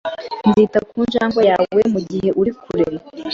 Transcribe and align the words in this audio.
Nzita 0.49 0.79
ku 0.89 0.97
njangwe 1.07 1.41
yawe 1.51 1.81
mugihe 1.93 2.29
uri 2.41 2.51
kure 2.61 2.85